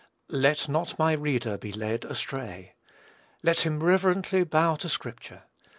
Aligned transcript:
Let 0.31 0.67
not 0.67 0.97
my 0.97 1.13
reader 1.13 1.59
be 1.59 1.71
led 1.71 2.05
astray. 2.05 2.73
Let 3.43 3.59
him 3.67 3.83
reverently 3.83 4.43
bow 4.43 4.73
to 4.77 4.89
Scripture. 4.89 5.43